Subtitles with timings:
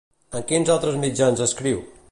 [0.39, 1.87] En quins altres mitjans escriu?